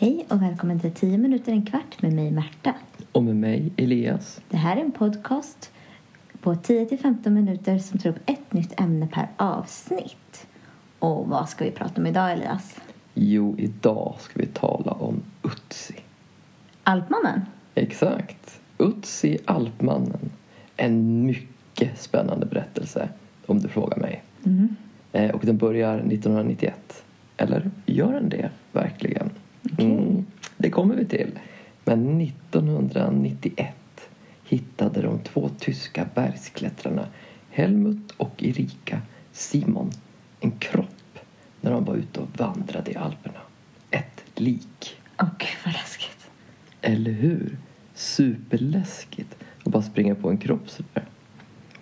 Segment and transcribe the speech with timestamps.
[0.00, 2.74] Hej och välkommen till 10 minuter en kvart med mig Märta.
[3.12, 4.40] Och med mig, Elias.
[4.48, 5.72] Det här är en podcast
[6.40, 10.46] på 10-15 minuter som tar upp ett nytt ämne per avsnitt.
[10.98, 12.76] Och vad ska vi prata om idag Elias?
[13.14, 15.94] Jo, idag ska vi tala om Utsi.
[16.82, 17.40] Alpmannen?
[17.74, 18.60] Exakt.
[18.78, 20.30] Utsi Alpmannen.
[20.76, 23.08] En mycket spännande berättelse,
[23.46, 24.22] om du frågar mig.
[24.44, 24.76] Mm.
[25.12, 27.04] Eh, och den börjar 1991.
[27.36, 29.30] Eller gör den det verkligen?
[29.78, 30.26] Mm,
[30.56, 31.38] det kommer vi till.
[31.84, 33.74] Men 1991
[34.44, 37.06] hittade de två tyska bergsklättrarna
[37.50, 39.00] Helmut och Erika
[39.32, 39.90] Simon
[40.40, 41.18] en kropp
[41.60, 43.40] när de var ute och vandrade i Alperna.
[43.90, 44.96] Ett lik.
[45.22, 46.30] Åh gud vad läskigt.
[46.80, 47.56] Eller hur?
[47.94, 51.04] Superläskigt att bara springa på en kropp sådär.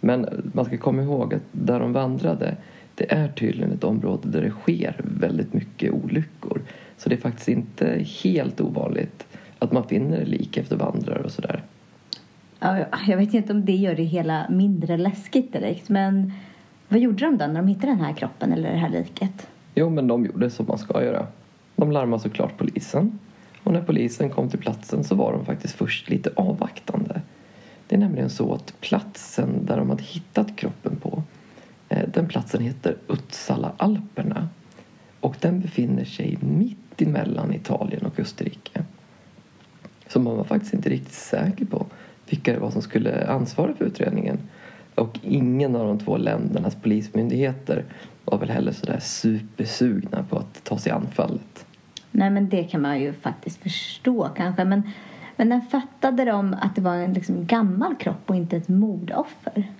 [0.00, 2.56] Men man ska komma ihåg att där de vandrade
[2.94, 6.62] det är tydligen ett område där det sker väldigt mycket olyckor.
[7.00, 9.26] Så det är faktiskt inte helt ovanligt
[9.58, 11.62] att man finner lik efter vandrare och sådär.
[12.58, 16.32] Ja, jag vet inte om det gör det hela mindre läskigt direkt men
[16.88, 19.48] vad gjorde de då när de hittade den här kroppen eller det här liket?
[19.74, 21.26] Jo, men de gjorde som man ska göra.
[21.76, 23.18] De larmade såklart polisen.
[23.64, 27.20] Och när polisen kom till platsen så var de faktiskt först lite avvaktande.
[27.86, 31.22] Det är nämligen så att platsen där de hade hittat kroppen på
[31.88, 34.48] eh, den platsen heter Uppsala Alperna
[35.20, 38.82] och den befinner sig mitt emellan Italien och Österrike.
[40.08, 41.86] Så man var faktiskt inte riktigt säker på
[42.28, 44.38] vilka det var som skulle ansvara för utredningen.
[44.94, 47.84] Och ingen av de två ländernas polismyndigheter
[48.24, 51.66] var väl heller sådär supersugna på att ta sig an fallet.
[52.10, 54.82] Nej men det kan man ju faktiskt förstå kanske men,
[55.36, 59.72] men när fattade de att det var en liksom gammal kropp och inte ett mordoffer?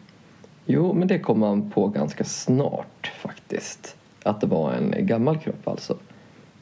[0.66, 3.96] Jo, men det kom man på ganska snart faktiskt.
[4.22, 5.96] Att det var en gammal kropp alltså.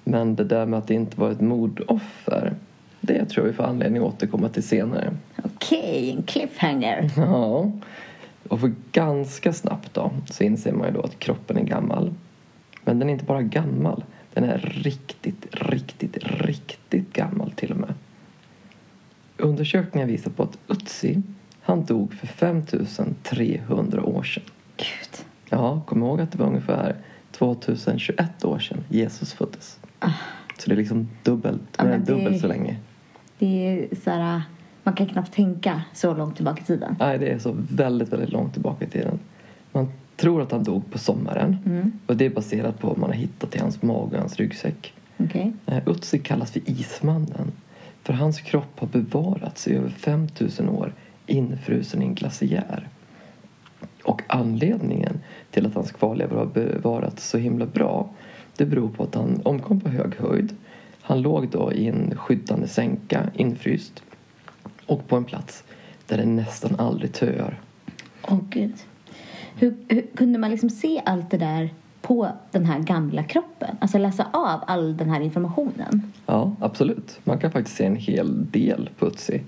[0.09, 2.55] Men det där med att det inte var ett mordoffer
[3.01, 5.17] det tror jag vi får anledning att återkomma till senare.
[5.43, 7.11] Okej, en cliffhanger.
[7.17, 7.73] Ja.
[8.49, 12.15] Och för ganska snabbt då så inser man ju då att kroppen är gammal.
[12.85, 14.05] Men den är inte bara gammal.
[14.35, 17.95] Den är riktigt, riktigt, riktigt gammal till och med.
[19.37, 21.23] Undersökningar visar på att Utsi,
[21.61, 24.43] han dog för 5300 år sedan.
[24.77, 25.27] Gud.
[25.51, 26.97] Ja, kom ihåg att det var ungefär
[27.31, 29.79] 2021 år sedan Jesus föddes.
[29.99, 30.11] Ah.
[30.59, 32.77] Så det är liksom dubbelt, Ja, det- dubbelt så länge.
[33.39, 34.43] Det är så här,
[34.83, 36.97] man kan knappt tänka så långt tillbaka i tiden.
[36.99, 39.19] Nej, det är så väldigt, väldigt långt tillbaka i tiden.
[39.73, 41.57] Man tror att han dog på sommaren.
[41.67, 41.93] Mm.
[42.07, 44.95] Och det är baserat på vad man har hittat i hans mage och hans ryggsäck.
[45.17, 45.53] Okej.
[45.67, 47.53] Eh, Utsi kallas för Ismannen.
[48.03, 50.93] För hans kropp har bevarats i över 5000 år
[51.27, 52.89] infrusen i en glaciär.
[54.05, 55.21] Och anledningen
[55.51, 58.09] till att hans kvarlevor har bevarats så himla bra
[58.59, 60.57] det beror på att han omkom på hög höjd.
[61.01, 64.03] Han låg då i en skyddande sänka infryst
[64.87, 65.65] och på en plats
[66.07, 67.61] där det nästan aldrig töar.
[68.23, 68.75] Åh gud.
[69.55, 73.77] Hur, hur kunde man liksom se allt det där på den här gamla kroppen?
[73.81, 76.13] Alltså läsa av all den här informationen?
[76.27, 77.21] Ja, absolut.
[77.25, 79.41] Man kan faktiskt se en hel del på Utsi.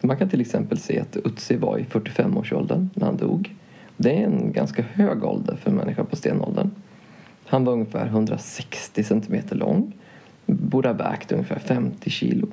[0.00, 3.54] Man kan till exempel se att Utsi var i 45-årsåldern när han dog.
[3.96, 6.70] Det är en ganska hög ålder för en människa på stenåldern.
[7.48, 9.92] Han var ungefär 160 centimeter lång.
[10.46, 12.48] Borde ha vägt ungefär 50 kilo.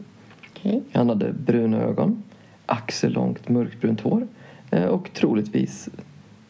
[0.51, 0.81] Okej.
[0.93, 2.23] Han hade bruna ögon,
[2.65, 4.27] axellångt mörkbrunt hår
[4.71, 5.89] eh, och troligtvis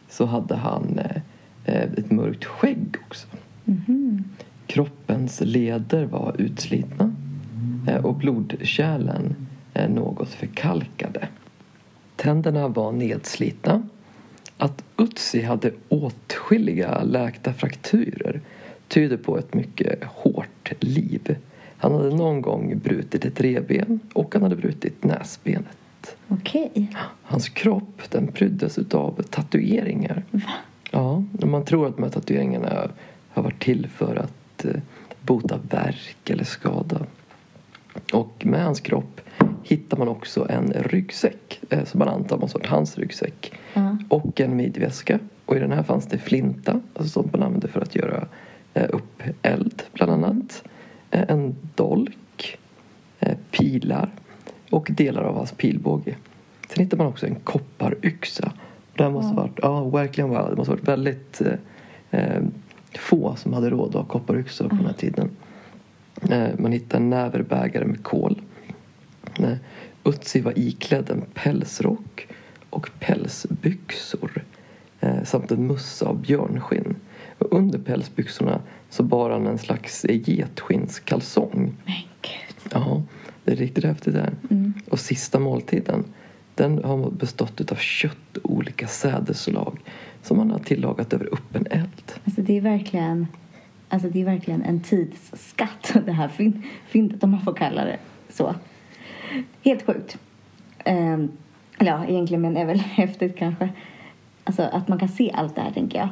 [0.08, 1.16] så hade han eh,
[1.64, 3.26] eh, ett mörkt skägg också.
[3.64, 4.24] Mhm.
[4.66, 7.12] Kroppens leder var utslitna
[8.02, 9.36] och blodkärlen
[9.88, 11.28] något förkalkade.
[12.16, 13.82] Tänderna var nedslitna.
[14.58, 18.40] Att Utsi hade åtskilliga läkta frakturer
[18.88, 21.36] tyder på ett mycket hårt liv.
[21.78, 26.16] Han hade någon gång brutit ett revben och han hade brutit näsbenet.
[26.28, 26.96] Okej.
[27.22, 30.24] Hans kropp den pryddes utav tatueringar.
[30.30, 30.40] Va?
[30.90, 32.90] Ja, man tror att de här tatueringarna
[33.28, 34.80] har varit till för att eh,
[35.20, 37.06] bota värk eller skada.
[38.12, 39.20] Och med hans kropp
[39.62, 43.52] hittar man också en ryggsäck eh, som man antar måste varit hans ryggsäck.
[43.74, 43.85] Ja.
[44.16, 45.18] Och en midjeväska.
[45.46, 48.26] Och i den här fanns det flinta, alltså sånt man använde för att göra
[48.74, 50.62] eh, upp eld bland annat.
[51.10, 52.58] Eh, en dolk,
[53.20, 54.10] eh, pilar
[54.70, 56.16] och delar av hans pilbåge.
[56.68, 58.52] Sen hittar man också en kopparyxa.
[58.94, 59.36] Det måste Wow.
[59.36, 60.50] varit, ja verkligen wow.
[60.50, 61.42] Det måste varit väldigt
[62.10, 62.42] eh,
[62.98, 65.30] få som hade råd att ha kopparyxor på den här tiden.
[66.30, 68.40] Eh, man hittar en näverbägare med kol.
[69.38, 69.52] Eh,
[70.04, 72.26] Utsi var iklädd en pälsrock
[72.76, 74.44] och pälsbyxor
[75.00, 76.96] eh, samt en mössa av björnskinn.
[77.38, 81.74] Och under pälsbyxorna så bar han en slags getskinnskalsong.
[81.84, 82.72] Men gud.
[82.72, 83.02] Ja,
[83.44, 84.34] det är riktigt häftigt det här.
[84.50, 84.72] Mm.
[84.90, 86.04] Och sista måltiden,
[86.54, 89.78] den har bestått av kött och olika sädesslag
[90.22, 92.12] som man har tillagat över öppen eld.
[92.24, 93.26] Alltså det är verkligen,
[93.88, 97.98] alltså det är verkligen en tidsskatt det här fyn- fyndet om man får kalla det
[98.28, 98.54] så.
[99.62, 100.18] Helt sjukt.
[100.84, 101.28] Ehm,
[101.78, 103.68] eller ja, egentligen men är väl häftigt kanske.
[104.44, 106.08] Alltså att man kan se allt det här tänker jag.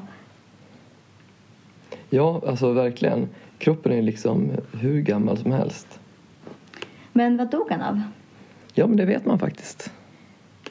[2.10, 3.28] Ja, alltså verkligen.
[3.58, 6.00] Kroppen är liksom hur gammal som helst.
[7.12, 8.00] Men vad dog han av?
[8.74, 9.92] Ja, men det vet man faktiskt.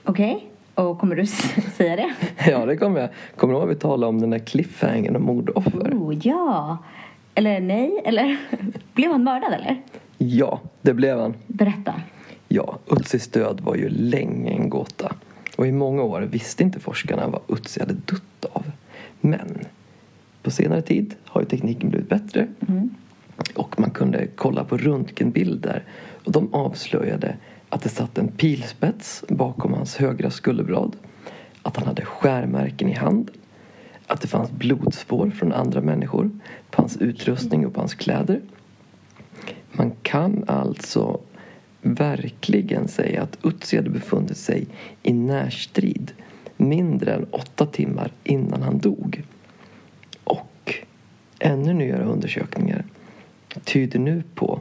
[0.03, 1.25] Okej, och kommer du
[1.75, 2.13] säga det?
[2.51, 3.09] Ja, det kommer jag.
[3.35, 5.93] Kommer du ihåg att vi talade om den där cliffhangern om mordoffer?
[5.93, 6.77] Oh, ja.
[7.35, 8.37] Eller nej, eller
[8.93, 9.81] blev han mördad eller?
[10.17, 11.33] Ja, det blev han.
[11.47, 11.93] Berätta.
[12.55, 15.15] Ja, Utsis död var ju länge en gåta.
[15.57, 18.71] Och i många år visste inte forskarna vad Utsi hade dött av.
[19.21, 19.65] Men
[20.41, 22.89] på senare tid har ju tekniken blivit bättre Mm.
[23.55, 25.83] och man kunde kolla på röntgenbilder
[26.25, 27.35] och de avslöjade
[27.69, 30.95] att det satt en pilspets bakom hans högra skulderblad,
[31.61, 33.35] att han hade skärmärken i handen,
[34.07, 36.29] att det fanns blodspår från andra människor
[36.71, 38.41] på hans utrustning och på hans kläder.
[39.71, 41.19] Man kan alltså
[41.83, 44.67] verkligen säga att Utsi hade befunnit sig
[45.03, 46.11] i närstrid
[46.57, 49.23] mindre än åtta timmar innan han dog.
[50.23, 50.75] Och
[51.39, 52.85] ännu nyare undersökningar
[53.63, 54.59] tyder nu på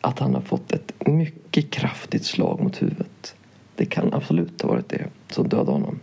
[0.00, 3.34] att han har fått ett mycket kraftigt slag mot huvudet.
[3.74, 6.00] Det kan absolut ha varit det som dödade honom.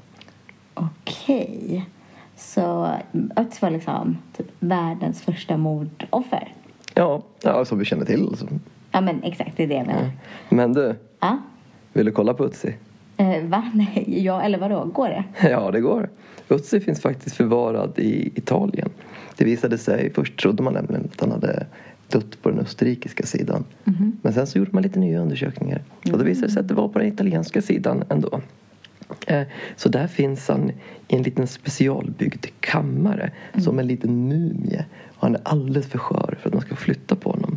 [0.73, 1.85] Okej.
[2.37, 2.95] Så
[3.35, 6.53] Ötzi var liksom typ världens första mordoffer.
[6.93, 8.27] Ja, ja som vi känner till.
[8.27, 8.47] alltså.
[8.95, 10.09] Ja men exakt, det är det jag menar.
[10.49, 11.37] Men du, Ja.
[11.93, 12.75] vill du kolla på Utsi?
[13.17, 13.71] Eh, va?
[13.73, 14.85] Nej, ja eller vadå?
[14.85, 15.23] Går det?
[15.49, 16.09] Ja, det går.
[16.49, 18.89] Utsi finns faktiskt förvarad i Italien.
[19.37, 21.65] Det visade sig, först trodde man nämligen att han hade
[22.09, 23.63] dött på den österrikiska sidan.
[24.21, 25.81] Men sen så gjorde man lite nya undersökningar.
[26.11, 28.41] Och då visade det sig att det var på den italienska sidan ändå.
[29.27, 29.41] Eh,
[29.75, 30.69] Så där finns han
[31.07, 34.85] i en liten specialbyggd kammare som en liten mumie.
[35.07, 37.54] Och han är alldeles för skör för att man ska flytta på honom.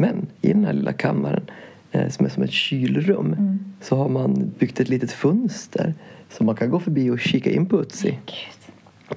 [0.00, 1.42] Men i den här lilla kammaren
[1.92, 5.94] eh, som är som ett kylrum så har man byggt ett litet fönster
[6.28, 8.18] så man kan gå förbi och kika in på Utsi.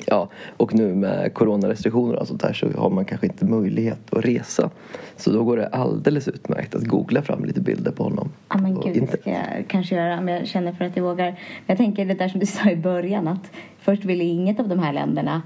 [0.06, 4.26] Ja, och nu med coronarestriktioner och sånt där så har man kanske inte möjlighet att
[4.26, 4.70] resa.
[5.18, 8.32] Så då går det alldeles utmärkt att googla fram lite bilder på honom.
[8.50, 11.40] Ja men gud, det ska jag kanske göra om jag känner för att jag vågar.
[11.68, 14.80] Jag tänker det där som du sa i början att först ville inget av de
[14.80, 15.42] här länderna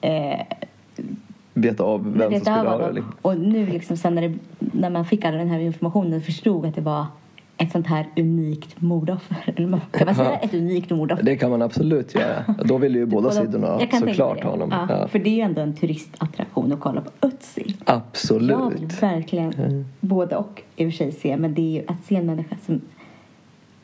[0.00, 0.40] eh,
[1.60, 2.92] Veta av vem som skulle ha det.
[2.92, 3.14] liksom.
[3.22, 6.74] Och nu liksom sen när, det, när man fick all den här informationen förstod att
[6.74, 7.06] det var
[7.56, 9.54] ett sånt här unikt mordoffer.
[9.92, 11.22] Kan man säga ett unikt mordoffer?
[11.24, 12.54] Det kan man absolut göra.
[12.64, 14.68] Då vill ju båda sidorna såklart ha honom.
[14.70, 17.62] Ja, Ja, För det är ju ändå en turistattraktion att kolla på Ötzi.
[17.66, 19.02] Jag vill absolut.
[19.02, 19.84] verkligen Mm.
[20.00, 21.36] både och i och för sig se.
[21.36, 22.80] Men det är ju att se en människa som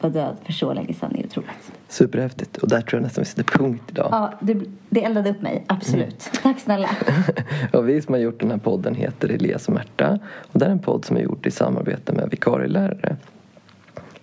[0.00, 1.72] var död för så länge sedan är otroligt.
[1.88, 2.56] Superhäftigt.
[2.56, 4.08] Och där tror jag nästan vi sätter punkt idag.
[4.10, 5.64] Ja, det, det eldade upp mig.
[5.66, 6.31] Absolut.
[6.43, 6.88] Tack snälla.
[7.72, 10.19] Och vi som har gjort den här podden heter Elias och Märta.
[10.52, 13.16] Och det är en podd som är gjord i samarbete med vikarielärare.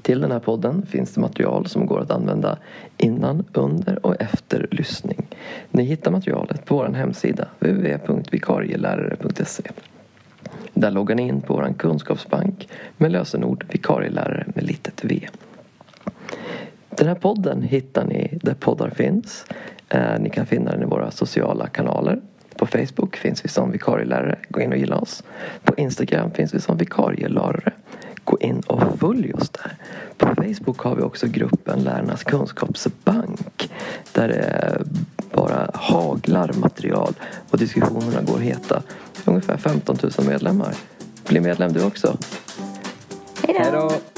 [0.01, 2.57] Till den här podden finns det material som går att använda
[2.97, 5.27] innan, under och efter lyssning.
[5.71, 9.63] Ni hittar materialet på vår hemsida www.vikarielärare.se.
[10.73, 15.27] Där loggar ni in på vår kunskapsbank med lösenord vikarielärare med litet v.
[16.97, 19.45] Den här podden hittar ni där poddar finns.
[19.89, 22.21] Eh, Ni kan finna den i våra sociala kanaler.
[22.55, 24.39] På Facebook finns vi som vikarielärare.
[24.49, 25.23] Gå in och gilla oss.
[25.63, 27.71] På Instagram finns vi som vikarielärare.
[28.23, 29.77] Gå in och följ oss där.
[30.17, 33.71] På Facebook har vi också gruppen Lärarnas kunskapsbank.
[34.11, 34.77] Där det
[35.31, 37.13] bara haglar material
[37.49, 38.83] och diskussionerna går heta.
[39.25, 40.75] Ungefär 15 000 medlemmar.
[41.27, 42.17] Bli medlem du också.
[43.47, 44.12] Hej då!